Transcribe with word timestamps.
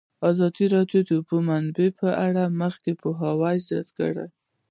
ازادي 0.29 0.65
راډیو 0.75 0.99
د 1.03 1.05
د 1.07 1.09
اوبو 1.17 1.37
منابع 1.47 1.87
په 1.99 2.09
اړه 2.27 2.43
د 2.47 2.51
خلکو 2.75 2.91
پوهاوی 3.01 3.57
زیات 3.67 3.87
کړی. 3.97 4.27